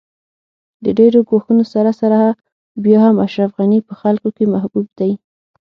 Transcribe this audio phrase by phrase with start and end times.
[0.83, 2.17] د ډېرو ګواښونو سره سره
[2.83, 5.11] بیا هم اشرف غني په خلکو کې محبوب دی